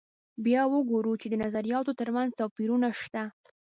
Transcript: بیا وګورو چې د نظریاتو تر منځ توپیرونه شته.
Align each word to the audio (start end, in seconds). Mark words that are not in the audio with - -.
بیا 0.45 0.63
وګورو 0.69 1.13
چې 1.21 1.27
د 1.29 1.33
نظریاتو 1.43 1.97
تر 1.99 2.09
منځ 2.15 2.29
توپیرونه 2.39 2.87
شته. 3.01 3.23